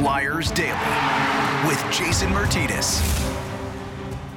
[0.00, 3.02] Flyers Daily with Jason Martinez.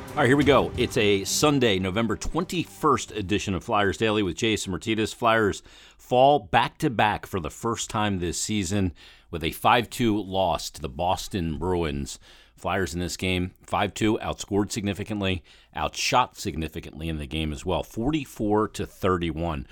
[0.10, 0.74] All right, here we go.
[0.76, 5.14] It's a Sunday, November 21st edition of Flyers Daily with Jason Martinez.
[5.14, 5.64] Flyers
[5.98, 8.94] fall back to back for the first time this season
[9.32, 12.20] with a 5 2 loss to the Boston Bruins.
[12.58, 15.46] Flyers in this game, 5 2, outscored significantly,
[15.78, 19.66] outshot significantly in the game as well, 44 to 31.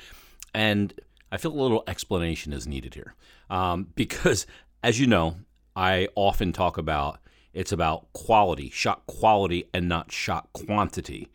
[0.54, 0.94] And
[1.34, 3.14] I feel a little explanation is needed here
[3.50, 4.48] um, because,
[4.82, 5.36] as you know,
[5.76, 7.20] I often talk about
[7.54, 11.30] it's about quality, shot quality, and not shot quantity.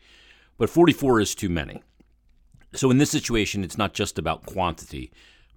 [0.57, 1.83] But 44 is too many.
[2.73, 5.11] So in this situation, it's not just about quantity,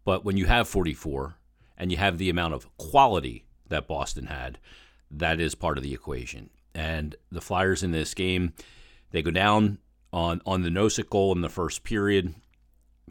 [0.04, 1.36] but when you have 44
[1.78, 4.58] and you have the amount of quality that Boston had,
[5.10, 6.50] that is part of the equation.
[6.74, 8.52] And the Flyers in this game,
[9.10, 9.78] they go down
[10.12, 12.34] on on the Nosek goal in the first period.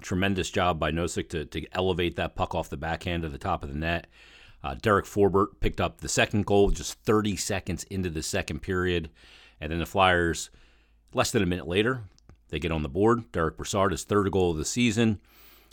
[0.01, 3.63] Tremendous job by Nosek to, to elevate that puck off the backhand to the top
[3.63, 4.07] of the net.
[4.63, 9.09] Uh, Derek Forbort picked up the second goal just 30 seconds into the second period.
[9.61, 10.49] And then the Flyers,
[11.13, 12.03] less than a minute later,
[12.49, 13.31] they get on the board.
[13.31, 15.19] Derick Brassard, his third goal of the season.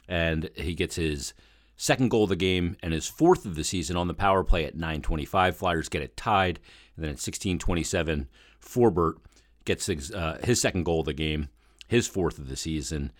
[0.09, 1.35] And he gets his
[1.77, 4.65] second goal of the game and his fourth of the season on the power play
[4.65, 5.55] at 9.25.
[5.55, 6.61] Flyers get it tied.
[6.95, 8.27] And then at 16.27,
[8.63, 9.15] Forbort
[9.65, 11.49] gets his, uh, his second goal of the game,
[11.89, 13.13] his fourth of the season.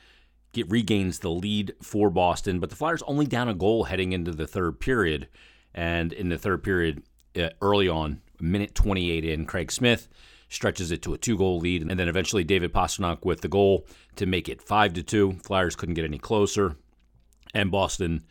[0.53, 4.33] Get, regains the lead for Boston, but the Flyers only down a goal heading into
[4.33, 5.29] the third period.
[5.77, 7.03] And in the third period,
[7.39, 10.09] uh, early on, minute 28 in, Craig Smith
[10.49, 14.27] stretches it to a two-goal lead, and then eventually David Pastrnak with the goal to
[14.27, 15.33] make it five to two.
[15.45, 16.77] Flyers couldn't get any closer,
[17.53, 18.25] and Boston,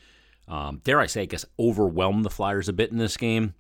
[0.48, 3.54] um, dare I say, I guess overwhelmed the Flyers a bit in this game.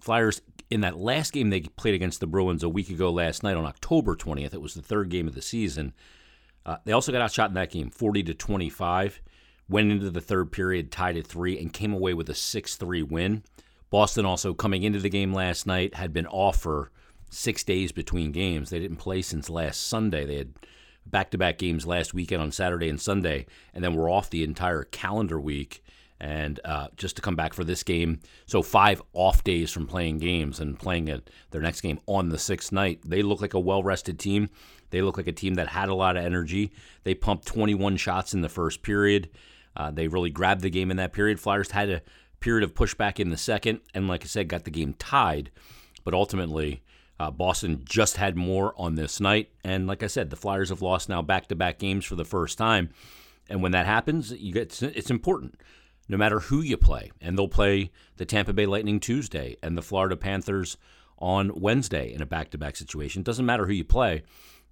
[0.00, 3.56] Flyers in that last game they played against the Bruins a week ago last night
[3.56, 4.54] on October 20th.
[4.54, 5.92] It was the third game of the season.
[6.64, 9.20] Uh, they also got outshot in that game, 40 to 25
[9.70, 13.02] went into the third period tied at three and came away with a 6 3
[13.04, 13.42] win.
[13.88, 16.90] Boston also coming into the game last night had been off for
[17.30, 18.70] six days between games.
[18.70, 20.26] They didn't play since last Sunday.
[20.26, 20.52] They had
[21.06, 24.44] back to back games last weekend on Saturday and Sunday, and then we're off the
[24.44, 25.82] entire calendar week.
[26.22, 30.18] And uh, just to come back for this game, so five off days from playing
[30.18, 33.00] games and playing a, their next game on the sixth night.
[33.06, 34.50] They look like a well rested team.
[34.90, 36.72] They look like a team that had a lot of energy.
[37.04, 39.30] They pumped 21 shots in the first period.
[39.76, 41.40] Uh, they really grabbed the game in that period.
[41.40, 42.02] Flyers had a
[42.40, 45.50] period of pushback in the second, and like I said, got the game tied.
[46.04, 46.82] But ultimately,
[47.18, 49.50] uh, Boston just had more on this night.
[49.62, 52.24] And like I said, the Flyers have lost now back to back games for the
[52.24, 52.90] first time.
[53.48, 55.60] And when that happens, you get it's important
[56.08, 57.12] no matter who you play.
[57.20, 60.76] And they'll play the Tampa Bay Lightning Tuesday and the Florida Panthers
[61.18, 63.22] on Wednesday in a back to back situation.
[63.22, 64.22] Doesn't matter who you play,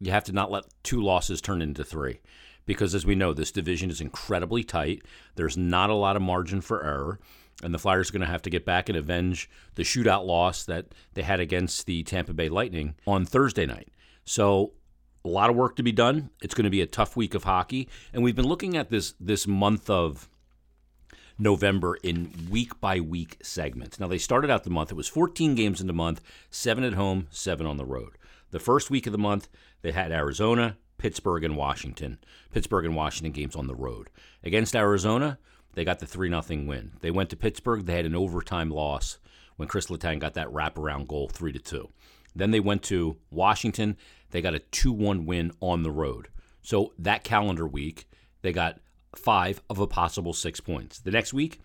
[0.01, 2.21] you have to not let two losses turn into three
[2.69, 5.03] because, as we know, this division is incredibly tight.
[5.37, 7.19] There's not a lot of margin for error.
[7.63, 10.65] And the Flyers are going to have to get back and avenge the shootout loss
[10.67, 13.89] that they had against the Tampa Bay Lightning on Thursday night.
[14.27, 14.75] So,
[15.25, 16.29] a lot of work to be done.
[16.43, 17.89] It's going to be a tough week of hockey.
[18.13, 20.29] And we've been looking at this this month of
[21.39, 23.99] November in week by week segments.
[23.99, 26.93] Now, they started out the month, it was 14 games in the month, seven at
[26.93, 28.19] home, seven on the road.
[28.51, 29.49] The first week of the month,
[29.81, 32.19] they had Arizona, Pittsburgh and Washington.
[32.53, 34.11] Pittsburgh and Washington games on the road.
[34.43, 35.39] Against Arizona,
[35.75, 36.93] they got the 3 0 win.
[37.01, 39.19] They went to Pittsburgh, they had an overtime loss
[39.57, 41.89] when Chris Letang got that wraparound goal 3 2.
[42.35, 43.97] Then they went to Washington,
[44.31, 46.29] they got a 2 1 win on the road.
[46.63, 48.09] So that calendar week,
[48.43, 48.81] they got
[49.17, 50.99] five of a possible six points.
[50.99, 51.61] The next week,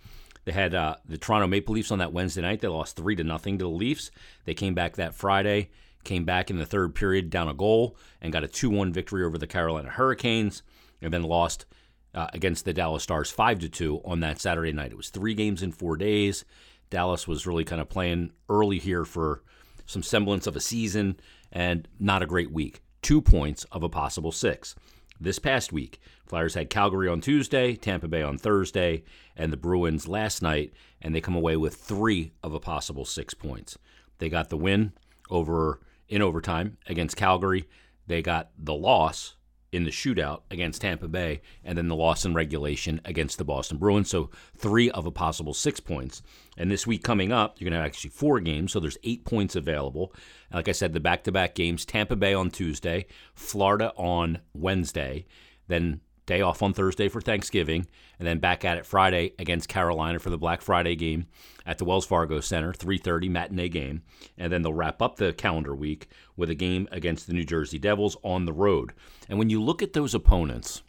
[0.45, 2.61] they had uh, the Toronto Maple Leafs on that Wednesday night.
[2.61, 4.11] They lost three to nothing to the Leafs.
[4.45, 5.69] They came back that Friday
[6.03, 9.23] came back in the third period down a goal and got a 2 1 victory
[9.23, 10.63] over the Carolina Hurricanes,
[11.01, 11.65] and then lost
[12.13, 14.91] uh, against the Dallas Stars 5 2 on that Saturday night.
[14.91, 16.45] It was three games in four days.
[16.89, 19.41] Dallas was really kind of playing early here for
[19.85, 21.19] some semblance of a season
[21.51, 22.81] and not a great week.
[23.01, 24.75] Two points of a possible six.
[25.19, 29.03] This past week, Flyers had Calgary on Tuesday, Tampa Bay on Thursday,
[29.35, 33.33] and the Bruins last night, and they come away with three of a possible six
[33.33, 33.77] points.
[34.17, 34.93] They got the win
[35.29, 35.79] over
[36.13, 37.67] in overtime against Calgary.
[38.05, 39.33] They got the loss
[39.71, 43.77] in the shootout against Tampa Bay, and then the loss in regulation against the Boston
[43.77, 44.11] Bruins.
[44.11, 46.21] So three of a possible six points.
[46.55, 49.25] And this week coming up, you're going to have actually four games, so there's eight
[49.25, 50.13] points available.
[50.53, 55.25] Like I said, the back to back games Tampa Bay on Tuesday, Florida on Wednesday,
[55.67, 57.87] then day off on Thursday for Thanksgiving,
[58.17, 61.25] and then back at it Friday against Carolina for the Black Friday game
[61.65, 64.03] at the Wells Fargo Center, 3:30 matinee game,
[64.37, 67.79] and then they'll wrap up the calendar week with a game against the New Jersey
[67.79, 68.93] Devils on the road.
[69.27, 70.81] And when you look at those opponents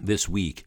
[0.00, 0.64] this week,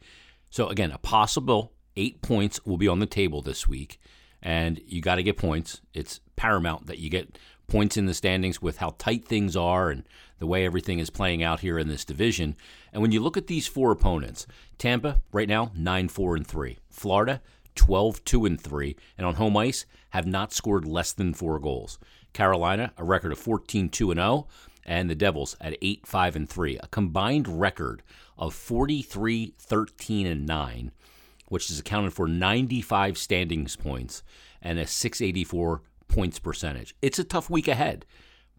[0.49, 3.99] so again, a possible 8 points will be on the table this week.
[4.41, 5.81] and you got to get points.
[5.93, 7.37] It's paramount that you get
[7.71, 10.03] points in the standings with how tight things are and
[10.39, 12.53] the way everything is playing out here in this division.
[12.91, 14.45] And when you look at these four opponents,
[14.77, 16.79] Tampa right now 9-4 and 3.
[16.89, 17.41] Florida
[17.77, 21.97] 12-2 and 3 and on home ice have not scored less than 4 goals.
[22.33, 24.47] Carolina a record of 14-2 and 0
[24.85, 26.77] and the Devils at 8-5 and 3.
[26.77, 28.03] A combined record
[28.37, 30.91] of 43-13 and 9
[31.47, 34.23] which is accounted for 95 standings points
[34.61, 36.93] and a 684 points percentage.
[37.01, 38.05] It's a tough week ahead,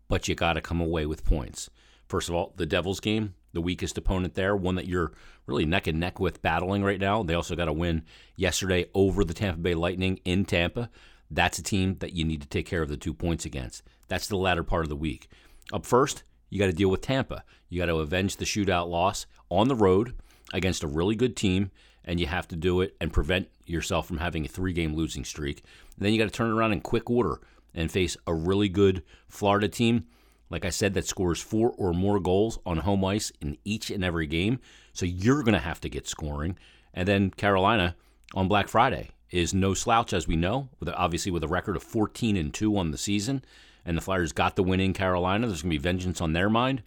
[0.09, 1.69] but you got to come away with points.
[2.09, 5.13] First of all, the Devils game, the weakest opponent there, one that you're
[5.47, 7.23] really neck and neck with battling right now.
[7.23, 8.05] They also got a win
[8.37, 10.89] yesterday over the Tampa Bay Lightning in Tampa.
[11.31, 13.83] That's a team that you need to take care of the two points against.
[14.09, 15.29] That's the latter part of the week.
[15.75, 17.45] Up first, you got to deal with Tampa.
[17.69, 20.15] You got to avenge the shootout loss on the road
[20.55, 21.71] against a really good team
[22.05, 25.25] and you have to do it and prevent yourself from having a three game losing
[25.25, 25.63] streak.
[25.99, 27.41] Then you got to turn around in quick order
[27.75, 30.07] and face a really good Florida team,
[30.51, 34.05] like I said, that scores four or more goals on home ice in each and
[34.05, 34.61] every game.
[34.93, 36.59] So you're going to have to get scoring.
[36.93, 37.97] And then Carolina
[38.35, 41.83] on Black Friday is no slouch, as we know, with obviously with a record of
[41.83, 43.45] 14 and 2 on the season.
[43.85, 45.47] And the Flyers got the win in Carolina.
[45.47, 46.83] There's going to be vengeance on their mind.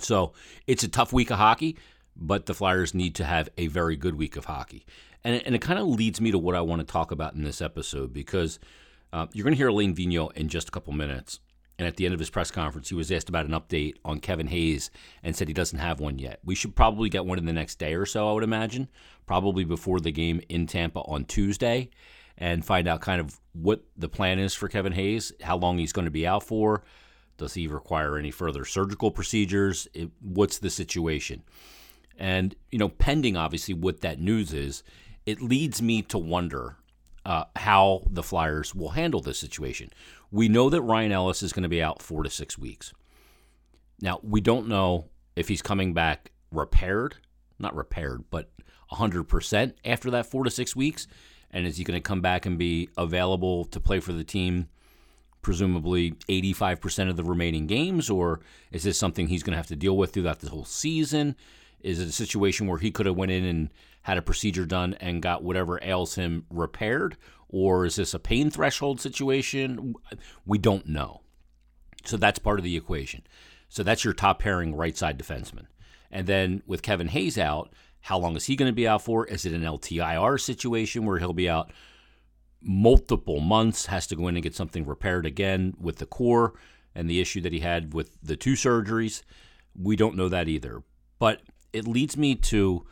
[0.00, 0.32] So
[0.66, 1.76] it's a tough week of hockey
[2.16, 4.84] but the Flyers need to have a very good week of hockey.
[5.24, 7.44] And, and it kind of leads me to what I want to talk about in
[7.44, 8.58] this episode because
[9.12, 11.40] uh, you're going to hear Alain Vigneault in just a couple minutes.
[11.78, 14.20] And at the end of his press conference, he was asked about an update on
[14.20, 14.90] Kevin Hayes
[15.22, 16.38] and said he doesn't have one yet.
[16.44, 18.88] We should probably get one in the next day or so, I would imagine,
[19.26, 21.90] probably before the game in Tampa on Tuesday,
[22.38, 25.92] and find out kind of what the plan is for Kevin Hayes, how long he's
[25.92, 26.84] going to be out for.
[27.36, 29.88] Does he require any further surgical procedures?
[29.94, 31.42] It, what's the situation?
[32.18, 34.84] And, you know, pending obviously what that news is,
[35.26, 36.76] it leads me to wonder
[37.24, 39.90] uh, how the Flyers will handle this situation.
[40.30, 42.92] We know that Ryan Ellis is going to be out four to six weeks.
[44.00, 47.16] Now, we don't know if he's coming back repaired,
[47.58, 48.50] not repaired, but
[48.90, 51.06] 100% after that four to six weeks.
[51.50, 54.68] And is he going to come back and be available to play for the team,
[55.42, 58.08] presumably 85% of the remaining games?
[58.10, 58.40] Or
[58.70, 61.36] is this something he's going to have to deal with throughout the whole season?
[61.82, 63.70] Is it a situation where he could have went in and
[64.02, 67.16] had a procedure done and got whatever ails him repaired,
[67.48, 69.94] or is this a pain threshold situation?
[70.46, 71.20] We don't know.
[72.04, 73.22] So that's part of the equation.
[73.68, 75.66] So that's your top pairing right side defenseman.
[76.10, 79.26] And then with Kevin Hayes out, how long is he going to be out for?
[79.26, 81.72] Is it an LTIR situation where he'll be out
[82.60, 86.54] multiple months, has to go in and get something repaired again with the core
[86.94, 89.22] and the issue that he had with the two surgeries?
[89.80, 90.82] We don't know that either.
[91.18, 92.86] But it leads me to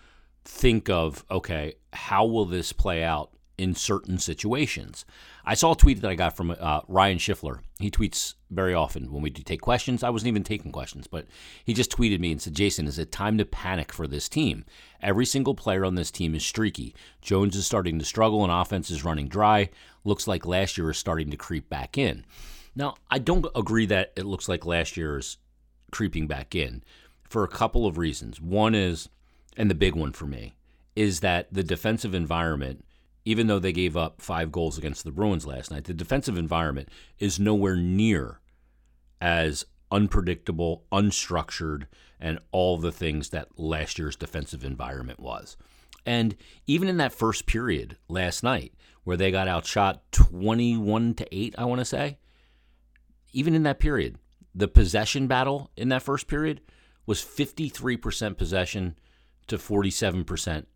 [0.45, 5.05] think of okay, how will this play out in certain situations?
[5.45, 7.61] I saw a tweet that I got from uh, Ryan Schiffler.
[7.79, 10.03] He tweets very often when we do take questions.
[10.03, 11.27] I wasn't even taking questions, but
[11.65, 14.65] he just tweeted me and said, Jason, is it time to panic for this team?
[15.03, 16.95] Every single player on this team is streaky.
[17.21, 19.71] Jones is starting to struggle and offense is running dry.
[20.05, 22.25] Looks like last year is starting to creep back in.
[22.75, 25.39] Now, I don't agree that it looks like last year is
[25.91, 26.83] creeping back in
[27.31, 28.41] for a couple of reasons.
[28.41, 29.09] One is,
[29.57, 30.57] and the big one for me,
[30.97, 32.85] is that the defensive environment,
[33.25, 36.89] even though they gave up five goals against the Bruins last night, the defensive environment
[37.21, 38.41] is nowhere near
[39.21, 41.87] as unpredictable, unstructured,
[42.19, 45.57] and all the things that last year's defensive environment was.
[46.05, 46.35] And
[46.67, 48.75] even in that first period last night,
[49.05, 52.19] where they got outshot 21 to 8, I want to say,
[53.33, 54.17] even in that period,
[54.53, 56.61] the possession battle in that first period
[57.11, 58.97] was 53% possession
[59.49, 60.67] to 47%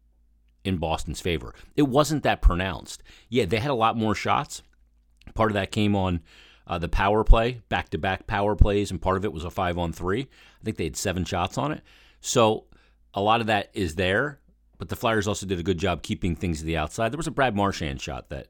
[0.65, 1.55] in Boston's favor.
[1.77, 3.05] It wasn't that pronounced.
[3.29, 4.61] Yeah, they had a lot more shots.
[5.35, 6.23] Part of that came on
[6.67, 9.51] uh, the power play, back to back power plays, and part of it was a
[9.51, 10.23] five on three.
[10.23, 11.83] I think they had seven shots on it.
[12.21, 12.65] So
[13.15, 14.41] a lot of that is there,
[14.79, 17.13] but the Flyers also did a good job keeping things to the outside.
[17.13, 18.49] There was a Brad Marchand shot that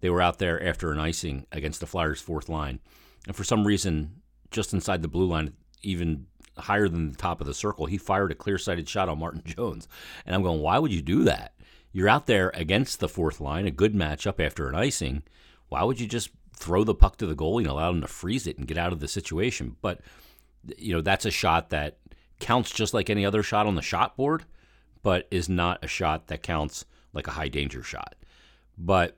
[0.00, 2.80] they were out there after an icing against the Flyers' fourth line.
[3.26, 6.26] And for some reason, just inside the blue line, even
[6.58, 7.86] higher than the top of the circle.
[7.86, 9.88] He fired a clear sighted shot on Martin Jones.
[10.26, 11.54] And I'm going, why would you do that?
[11.92, 15.22] You're out there against the fourth line, a good matchup after an icing.
[15.68, 18.46] Why would you just throw the puck to the goalie and allow him to freeze
[18.46, 19.76] it and get out of the situation?
[19.80, 20.00] But,
[20.76, 21.98] you know, that's a shot that
[22.40, 24.44] counts just like any other shot on the shot board,
[25.02, 28.14] but is not a shot that counts like a high danger shot.
[28.76, 29.16] But,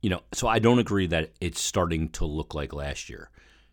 [0.00, 3.30] you know, so I don't agree that it's starting to look like last year.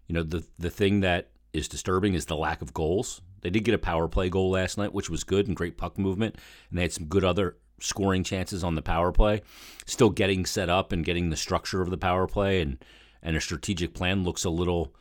[0.08, 3.22] You know, the the thing that is disturbing is the lack of goals.
[3.42, 5.98] They did get a power play goal last night, which was good and great puck
[5.98, 6.36] movement,
[6.70, 9.42] and they had some good other scoring chances on the power play,
[9.86, 12.84] still getting set up and getting the structure of the power play and
[13.22, 14.94] and a strategic plan looks a little,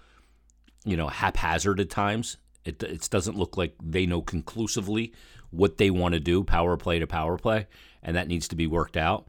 [0.84, 2.38] you know, haphazard at times.
[2.64, 5.12] It it doesn't look like they know conclusively
[5.50, 7.66] what they want to do, power play to power play,
[8.02, 9.28] and that needs to be worked out.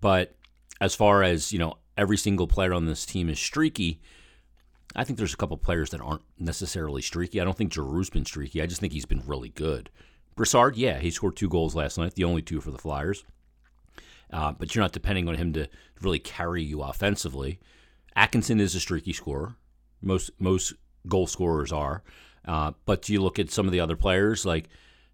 [0.00, 0.36] But
[0.80, 4.00] as far as you know, every single player on this team is streaky.
[4.94, 7.40] I think there's a couple players that aren't necessarily streaky.
[7.40, 8.60] I don't think Giroux's been streaky.
[8.60, 9.90] I just think he's been really good.
[10.34, 13.24] Brassard, yeah, he scored two goals last night, the only two for the Flyers.
[14.32, 15.68] Uh, but you're not depending on him to
[16.00, 17.58] really carry you offensively.
[18.16, 19.56] Atkinson is a streaky scorer.
[20.02, 20.74] Most most
[21.06, 22.02] goal scorers are.
[22.44, 24.68] Uh, but you look at some of the other players like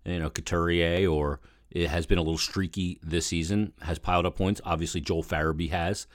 [0.05, 1.41] you know Couturier, or
[1.71, 4.61] it has been a little streaky this season, has piled up points.
[4.65, 6.07] Obviously, Joel Farabee has.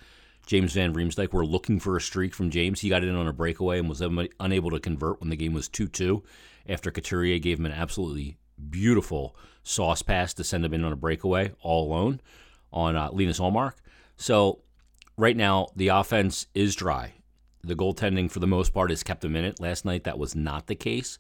[0.46, 2.82] James Van Riemsdyk, we're looking for a streak from James.
[2.82, 5.54] He got it in on a breakaway and was unable to convert when the game
[5.54, 6.24] was 2 2
[6.68, 8.38] after Couturier gave him an absolutely
[8.70, 12.22] beautiful sauce pass to send him in on a breakaway all alone
[12.72, 13.74] on uh, Linus Ullmark.
[14.18, 14.60] So
[15.18, 17.14] right now the offense is dry.
[17.64, 19.60] The goaltending for the most part is kept a minute.
[19.60, 21.20] Last night that was not the case,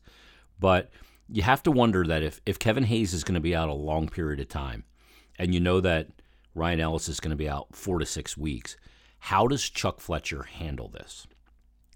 [0.60, 0.90] but
[1.30, 3.74] you have to wonder that if if Kevin Hayes is going to be out a
[3.74, 4.84] long period of time,
[5.38, 6.08] and you know that
[6.56, 8.75] Ryan Ellis is going to be out four to six weeks,
[9.25, 11.28] how does Chuck Fletcher handle this?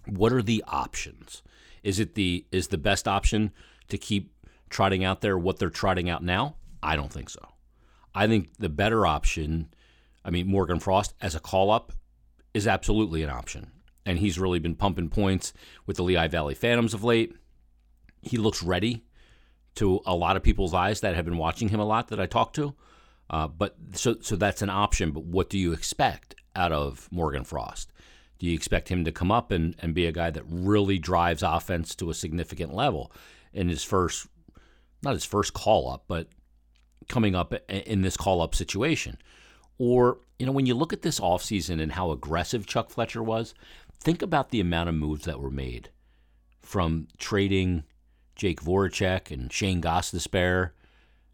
[0.08, 1.41] What are the options?
[1.82, 3.51] Is it the is the best option
[3.88, 4.32] to keep
[4.70, 6.58] trotting out there what they're trotting out now?
[6.84, 7.39] I don't think so.
[8.13, 9.74] I think the better option,
[10.24, 11.94] I mean, Morgan Frost as a call up
[12.53, 13.72] is absolutely an option.
[14.05, 15.51] And he's really been pumping points
[15.88, 17.36] with the Lehigh Valley Phantoms of late.
[18.22, 19.03] He looks ready
[19.75, 22.27] to a lot of people's eyes that have been watching him a lot that I
[22.27, 22.75] talk to.
[23.32, 25.12] Uh, but so so that's an option.
[25.12, 26.25] But what do you expect
[26.55, 27.91] out of Morgan Frost?
[28.39, 31.43] Do you expect him to come up and, and be a guy that really drives
[31.43, 33.12] offense to a significant level
[33.53, 34.27] in his first
[35.05, 36.27] not his first call up, but
[37.07, 39.17] coming up in this call up situation.
[39.77, 43.53] Or, you know, when you look at this offseason and how aggressive Chuck Fletcher was,
[44.00, 45.89] think about the amount of moves that were made
[46.62, 47.83] from trading
[48.35, 50.71] Jake Voracek and Shane Gostisbehere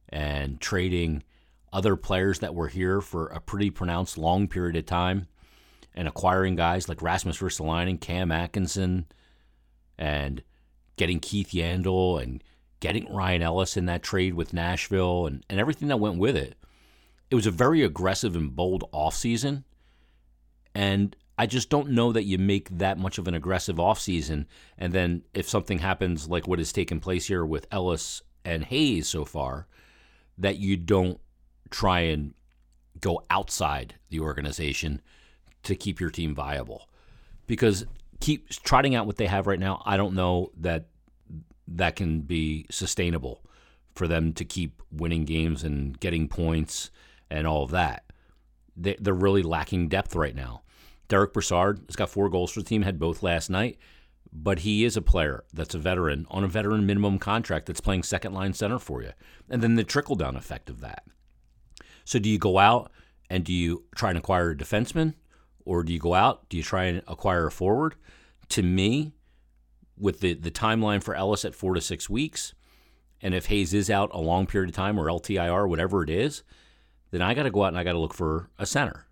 [0.09, 1.23] and trading
[1.73, 5.27] other players that were here for a pretty pronounced long period of time
[5.93, 9.05] and acquiring guys like Rasmus Ristolainen, Cam Atkinson,
[9.97, 10.43] and
[10.95, 12.43] getting Keith Yandle and
[12.79, 16.55] getting Ryan Ellis in that trade with Nashville and, and everything that went with it.
[17.29, 19.63] It was a very aggressive and bold offseason.
[20.73, 24.45] And I just don't know that you make that much of an aggressive offseason.
[24.77, 29.07] And then if something happens like what has taken place here with Ellis and Hayes
[29.07, 29.67] so far,
[30.37, 31.19] that you don't
[31.71, 32.33] try and
[32.99, 35.01] go outside the organization
[35.63, 36.87] to keep your team viable.
[37.47, 37.85] Because
[38.19, 40.87] keep trotting out what they have right now, I don't know that
[41.67, 43.43] that can be sustainable
[43.95, 46.91] for them to keep winning games and getting points
[47.29, 48.05] and all of that.
[48.77, 50.61] They, are really lacking depth right now.
[51.07, 53.77] Derick Brassard has got four goals for the team, had both last night,
[54.31, 58.03] but he is a player that's a veteran on a veteran minimum contract that's playing
[58.03, 59.11] second line center for you.
[59.49, 61.03] And then the trickle down effect of that.
[62.11, 62.91] So do you go out
[63.29, 65.13] and do you try and acquire a defenseman?
[65.63, 66.49] Or do you go out?
[66.49, 67.95] Do you try and acquire a forward?
[68.49, 69.13] To me,
[69.97, 72.53] with the, the timeline for Ellis at four to six weeks,
[73.21, 76.43] and if Hayes is out a long period of time or LTIR, whatever it is,
[77.11, 79.05] then I got to go out and I got to look for a center.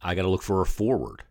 [0.00, 1.24] I got to look for a forward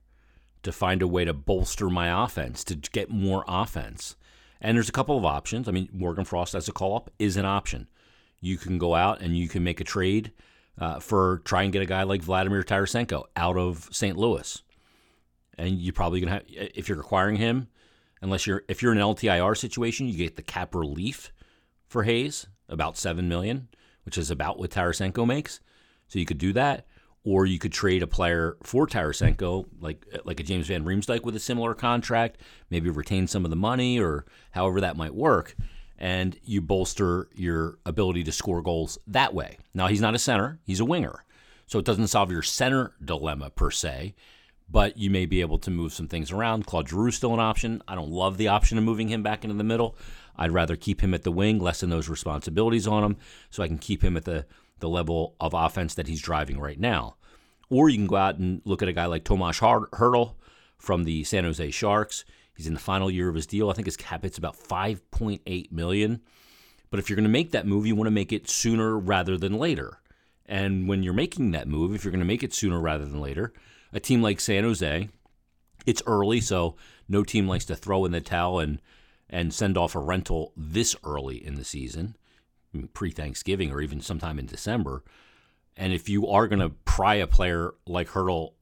[0.61, 4.15] to find a way to bolster my offense, to get more offense.
[4.61, 5.67] And there's a couple of options.
[5.67, 7.87] I mean, Morgan Frost as a call up is an option.
[8.41, 10.33] You can go out and you can make a trade
[10.79, 14.17] uh, for try and get a guy like Vladimir Tarasenko out of St.
[14.17, 14.63] Louis.
[15.57, 17.67] And you're probably to have, if you're acquiring him,
[18.21, 21.33] unless you're if you're in an LTIR situation, you get the cap relief
[21.87, 23.67] for Hayes, about seven million,
[24.03, 25.59] which is about what Tarasenko makes.
[26.07, 26.87] So you could do that,
[27.23, 31.35] or you could trade a player for Tarasenko, like like a James Van Riemsdyk with
[31.35, 35.55] a similar contract, maybe retain some of the money, or however that might work,
[35.99, 39.57] and you bolster your ability to score goals that way.
[39.75, 41.23] Now he's not a center; he's a winger,
[41.67, 44.15] so it doesn't solve your center dilemma per se
[44.71, 46.65] but you may be able to move some things around.
[46.65, 47.81] Claude Giroux still an option.
[47.87, 49.95] I don't love the option of moving him back into the middle.
[50.35, 53.17] I'd rather keep him at the wing, lessen those responsibilities on him,
[53.49, 54.45] so I can keep him at the,
[54.79, 57.15] the level of offense that he's driving right now.
[57.69, 60.35] Or you can go out and look at a guy like Tomas Hertl
[60.77, 62.23] from the San Jose Sharks.
[62.59, 63.69] He's in the final year of his deal.
[63.69, 66.19] I think his cap hit's about 5.8 million.
[66.91, 69.37] But if you're going to make that move, you want to make it sooner rather
[69.37, 70.01] than later.
[70.45, 73.21] And when you're making that move, if you're going to make it sooner rather than
[73.21, 73.53] later,
[73.93, 75.07] a team like San Jose,
[75.85, 76.75] it's early, so
[77.07, 78.81] no team likes to throw in the towel and
[79.29, 82.17] and send off a rental this early in the season,
[82.93, 85.05] pre Thanksgiving or even sometime in December.
[85.77, 88.55] And if you are going to pry a player like Hertl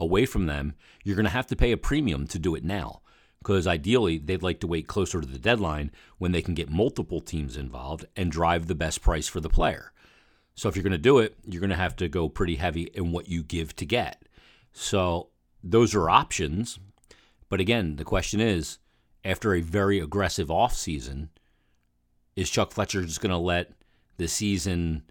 [0.00, 0.72] away from them,
[1.04, 3.02] you're going to have to pay a premium to do it now.
[3.42, 7.20] Because ideally, they'd like to wait closer to the deadline when they can get multiple
[7.20, 9.92] teams involved and drive the best price for the player.
[10.54, 12.84] So if you're going to do it, you're going to have to go pretty heavy
[12.94, 14.22] in what you give to get.
[14.72, 15.30] So
[15.64, 16.78] those are options.
[17.48, 18.78] But again, the question is
[19.24, 21.28] after a very aggressive offseason,
[22.36, 23.72] is Chuck Fletcher just going to let
[24.18, 25.02] the season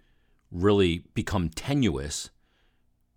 [0.50, 2.30] really become tenuous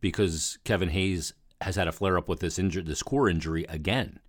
[0.02, 4.20] because Kevin Hayes has had a flare up with this injury, this core injury again?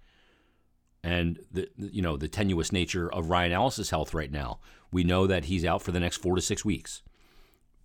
[1.07, 4.59] And the you know the tenuous nature of Ryan Ellis's health right now.
[4.91, 7.03] We know that he's out for the next four to six weeks.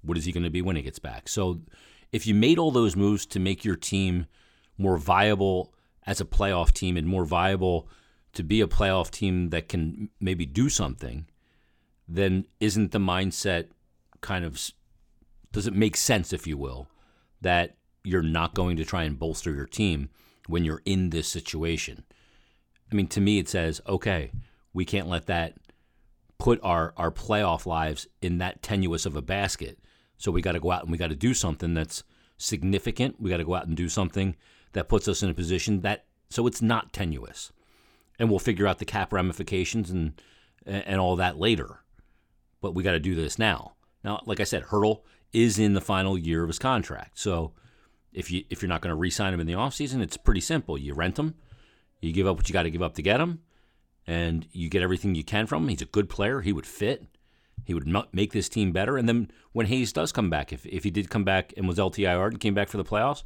[0.02, 1.30] What is he going to be when he gets back?
[1.30, 1.62] So,
[2.12, 4.26] if you made all those moves to make your team
[4.76, 5.72] more viable
[6.08, 7.88] as a playoff team and more viable
[8.34, 11.28] to be a playoff team that can maybe do something,
[12.08, 13.68] then isn't the mindset
[14.22, 14.60] kind of
[15.52, 16.88] does it make sense, if you will,
[17.42, 20.10] that you're not going to try and bolster your team
[20.48, 22.04] when you're in this situation?
[22.92, 24.32] I mean, to me, it says, okay,
[24.74, 25.56] we can't let that
[26.38, 29.80] put our, our playoff lives in that tenuous of a basket.
[30.18, 32.04] So we got to go out and we got to do something that's
[32.38, 33.20] significant.
[33.20, 34.36] We got to go out and do something
[34.74, 37.52] that puts us in a position that so it's not tenuous.
[38.18, 40.14] And we'll figure out the cap ramifications and
[40.66, 41.80] and all that later.
[42.62, 43.74] But we got to do this now.
[44.04, 45.02] Now, like I said, Hertl
[45.34, 47.20] is in the final year of his contract.
[47.20, 47.54] So
[48.14, 50.78] if you if you're not going to re-sign him in the offseason, it's pretty simple.
[50.78, 51.36] You rent him,
[52.02, 53.40] you give up what you got to give up to get him,
[54.08, 55.70] and you get everything you can from him.
[55.70, 56.42] He's a good player.
[56.42, 57.06] He would fit.
[57.66, 58.98] He would make this team better.
[58.98, 61.78] And then when Hayes does come back, if, if he did come back and was
[61.78, 63.24] LTIR and came back for the playoffs,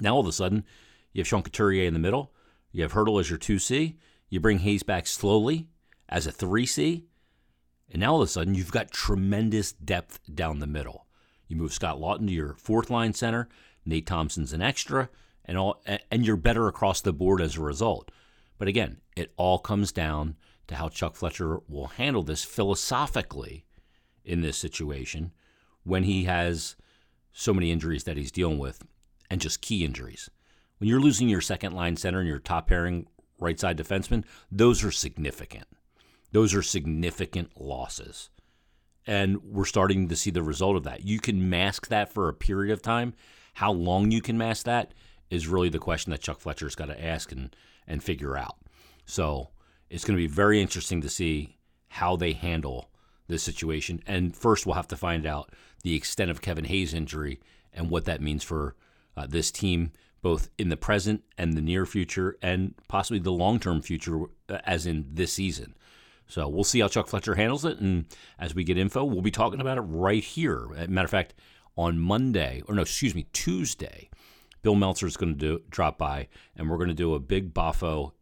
[0.00, 0.64] now all of a sudden
[1.12, 2.32] you have Sean Couturier in the middle.
[2.72, 3.96] You have Hertl as your 2C.
[4.28, 5.68] You bring Hayes back slowly
[6.08, 7.04] as a 3C.
[7.92, 11.06] And now all of a sudden you've got tremendous depth down the middle.
[11.48, 13.48] You move Scott Laughton to your fourth line center.
[13.84, 15.08] Nate Thompson's an extra,
[15.50, 18.12] and all, and you're better across the board as a result.
[18.56, 20.36] But again, it all comes down
[20.68, 23.64] to how Chuck Fletcher will handle this philosophically
[24.24, 25.32] in this situation
[25.82, 26.76] when he has
[27.32, 28.84] so many injuries that he's dealing with
[29.28, 30.30] and just key injuries.
[30.78, 33.08] When you're losing your second line center and your top pairing
[33.40, 35.66] right side defenseman, those are significant.
[36.30, 38.30] Those are significant losses.
[39.04, 41.04] And we're starting to see the result of that.
[41.04, 43.14] You can mask that for a period of time.
[43.54, 44.94] How long you can mask that
[45.30, 47.54] is really the question that Chuck Fletcher's got to ask and,
[47.86, 48.56] and figure out.
[49.06, 49.50] So
[49.88, 51.56] it's going to be very interesting to see
[51.88, 52.90] how they handle
[53.28, 54.02] this situation.
[54.06, 57.40] And first, we'll have to find out the extent of Kevin Hayes' injury
[57.72, 58.74] and what that means for
[59.16, 63.58] uh, this team, both in the present and the near future, and possibly the long
[63.58, 65.74] term future, uh, as in this season.
[66.26, 67.78] So we'll see how Chuck Fletcher handles it.
[67.78, 68.04] And
[68.38, 70.68] as we get info, we'll be talking about it right here.
[70.88, 71.34] Matter of fact,
[71.76, 74.10] on Monday, or no, excuse me, Tuesday,
[74.62, 77.54] Bill Meltzer is going to do, drop by, and we're going to do a big
[77.54, 78.12] Boffo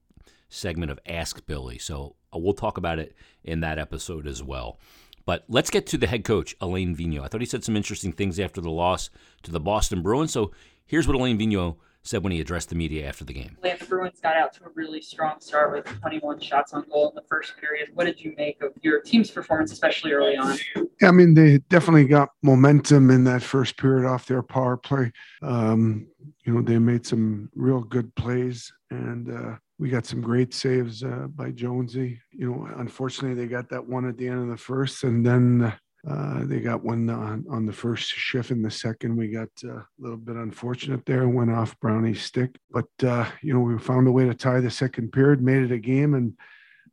[0.49, 1.79] segment of Ask Billy.
[1.79, 4.79] So uh, we'll talk about it in that episode as well.
[5.25, 7.25] But let's get to the head coach, Alain Vigneault.
[7.25, 9.11] I thought he said some interesting things after the loss
[9.43, 10.33] to the Boston Bruins.
[10.33, 10.53] So
[10.87, 13.57] here's what Alain Vigneault said when he addressed the media after the game.
[13.63, 17.15] The Bruins got out to a really strong start with 21 shots on goal in
[17.15, 17.91] the first period.
[17.95, 20.57] What did you make of your team's performance, especially early on?
[21.01, 25.13] Yeah, I mean, they definitely got momentum in that first period off their power play.
[25.43, 26.09] Um,
[26.45, 31.03] you know, they made some real good plays and uh, we got some great saves
[31.03, 32.21] uh, by Jonesy.
[32.33, 35.63] You know, unfortunately, they got that one at the end of the first, and then
[35.63, 35.73] uh,
[36.05, 39.17] they got one on, on the first shift in the second.
[39.17, 42.57] We got uh, a little bit unfortunate there and went off Brownie's stick.
[42.71, 45.73] But, uh, you know, we found a way to tie the second period, made it
[45.73, 46.35] a game, and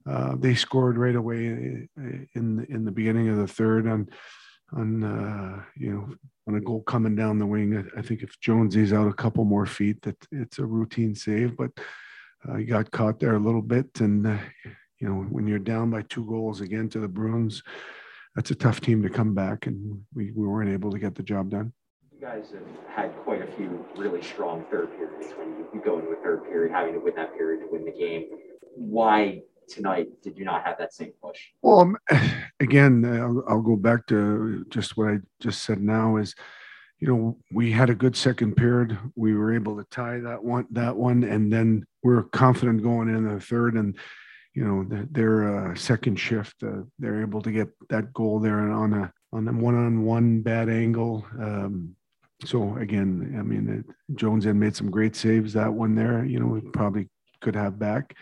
[0.08, 4.08] uh, they scored right away in in the beginning of the third on
[4.74, 6.16] on uh, you know
[6.48, 7.90] on a goal coming down the wing.
[7.98, 11.72] I think if Jonesy's out a couple more feet, that it's a routine save, but
[12.48, 14.00] uh, he got caught there a little bit.
[14.00, 14.38] And, uh,
[15.00, 17.64] you know, when you're down by two goals again to the Bruins,
[18.36, 19.68] that's a tough team to come back.
[19.68, 21.74] And we, we weren't able to get the job done.
[22.14, 26.12] You guys have had quite a few really strong third periods when you go into
[26.12, 28.26] a third period, having to win that period to win the game.
[28.76, 31.40] Why tonight did you not have that same push?
[31.62, 31.98] Well, um,
[32.60, 36.36] again, I'll, I'll, go back to just what I just said now is
[37.00, 38.98] you know, we had a good second period.
[39.16, 43.10] We were able to tie that one, that one, and then we are confident going
[43.10, 43.76] in the third.
[43.76, 43.98] And
[44.56, 48.60] you know, the, their uh, second shift, uh, they're able to get that goal there
[48.60, 51.26] on a on a one-on-one bad angle.
[51.40, 51.96] Um,
[52.46, 56.24] so again, I mean, it, Jones had made some great saves that one there.
[56.24, 57.10] You know, we probably
[57.42, 58.16] could have back,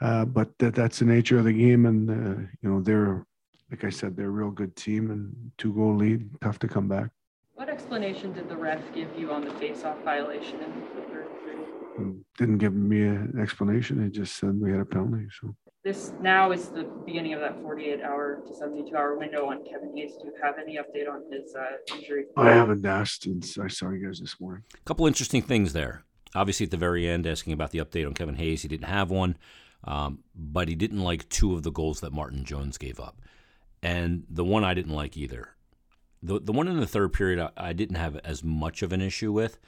[0.00, 1.84] uh, but that, that's the nature of the game.
[1.84, 3.26] And uh, you know, they're
[3.70, 6.88] like I said, they're a real good team and two goal lead, tough to come
[6.88, 7.10] back.
[7.54, 12.24] What explanation did the ref give you on the face-off violation in the third period?
[12.38, 14.02] Didn't give me an explanation.
[14.02, 15.26] He just said we had a penalty.
[15.40, 20.12] So This now is the beginning of that 48-hour to 72-hour window on Kevin Hayes.
[20.16, 22.24] Do you have any update on his uh, injury?
[22.38, 24.64] I haven't asked since I saw you guys this morning.
[24.74, 26.04] A couple interesting things there.
[26.34, 29.10] Obviously, at the very end, asking about the update on Kevin Hayes, he didn't have
[29.10, 29.36] one,
[29.84, 33.20] um, but he didn't like two of the goals that Martin Jones gave up,
[33.82, 35.50] and the one I didn't like either.
[36.22, 39.02] The the one in the third period, I, I didn't have as much of an
[39.02, 39.58] issue with,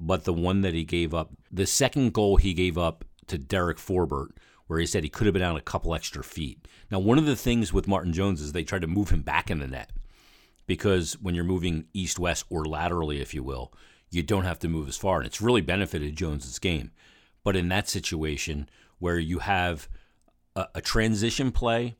[0.00, 3.78] but the one that he gave up, the second goal he gave up to Derek
[3.78, 4.30] Forbort,
[4.66, 6.66] where he said he could have been out a couple extra feet.
[6.90, 9.50] Now, one of the things with Martin Jones is they tried to move him back
[9.50, 9.90] in the net
[10.66, 13.72] because when you're moving east west or laterally, if you will,
[14.10, 15.18] you don't have to move as far.
[15.18, 16.90] And it's really benefited Jones's game.
[17.44, 19.88] But in that situation where you have
[20.54, 21.96] a, a transition play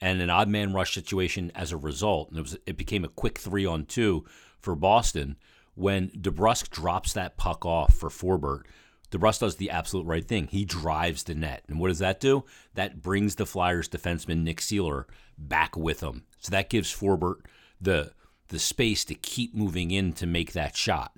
[0.00, 3.08] and an odd man rush situation as a result, and it, was, it became a
[3.08, 4.24] quick three on two
[4.60, 5.36] for Boston,
[5.74, 8.62] when DeBrusk drops that puck off for Forbort,
[9.10, 10.48] DeBrusk does the absolute right thing.
[10.48, 11.64] He drives the net.
[11.68, 12.44] And what does that do?
[12.74, 15.04] That brings the Flyers defenseman Nick Seeler
[15.38, 16.24] back with him.
[16.40, 17.40] So that gives Forbort
[17.80, 18.12] the
[18.48, 21.12] the space to keep moving in to make that shot.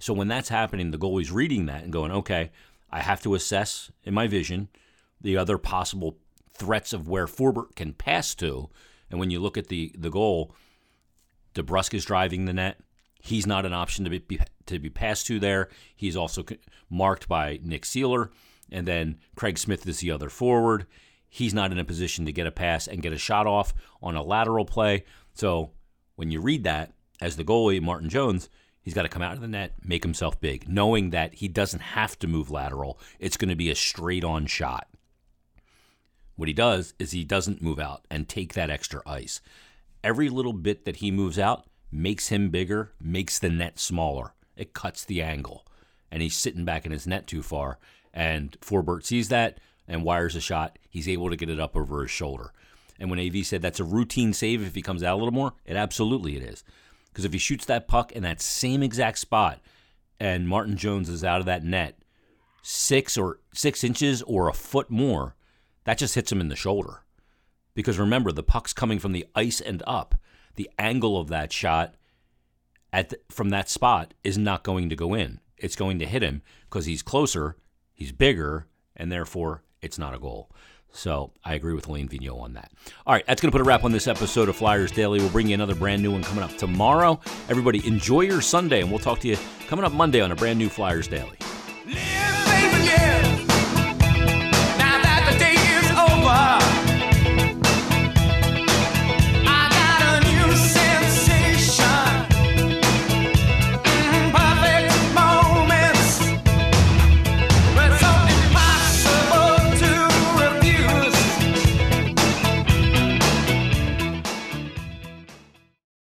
[0.00, 2.50] So when that's happening, the goalie's reading that and going, okay,
[2.90, 4.68] I have to assess in my vision
[5.20, 6.18] the other possible
[6.54, 8.68] threats of where Forbort can pass to.
[9.10, 10.54] And when you look at the the goal,
[11.54, 12.80] DeBrusk is driving the net.
[13.20, 15.68] He's not an option to be to be passed to there.
[15.94, 16.44] He's also
[16.90, 18.30] marked by Nick Seeler,
[18.70, 20.86] and then Craig Smith is the other forward.
[21.28, 23.72] He's not in a position to get a pass and get a shot off
[24.02, 25.04] on a lateral play.
[25.34, 25.70] So
[26.16, 28.50] when you read that as the goalie, Martin Jones,
[28.82, 31.80] he's got to come out of the net, make himself big, knowing that he doesn't
[31.80, 32.98] have to move lateral.
[33.18, 34.88] It's going to be a straight on shot.
[36.36, 39.40] What he does is he doesn't move out and take that extra ice.
[40.02, 44.34] Every little bit that he moves out makes him bigger, makes the net smaller.
[44.56, 45.66] It cuts the angle.
[46.10, 47.78] And he's sitting back in his net too far.
[48.12, 50.78] And Forbort sees that and wires a shot.
[50.88, 52.52] He's able to get it up over his shoulder.
[52.98, 55.54] And when AV said that's a routine save if he comes out a little more,
[55.64, 56.62] it absolutely it is.
[57.08, 59.60] Because if he shoots that puck in that same exact spot
[60.20, 61.98] and Martin Jones is out of that net
[62.62, 65.34] six or six inches or a foot more,
[65.84, 67.02] that just hits him in the shoulder.
[67.74, 70.14] Because remember, the puck's coming from the ice and up.
[70.54, 71.94] The angle of that shot
[72.92, 75.40] at the, from that spot is not going to go in.
[75.56, 77.56] It's going to hit him because he's closer,
[77.92, 80.50] he's bigger, and therefore it's not a goal.
[80.94, 82.70] So I agree with Alain Vigneault on that.
[83.06, 85.20] All right, that's going to put a wrap on this episode of Flyers Daily.
[85.20, 87.18] We'll bring you another brand new one coming up tomorrow.
[87.48, 90.58] Everybody, enjoy your Sunday, and we'll talk to you coming up Monday on a brand
[90.58, 91.38] new Flyers Daily.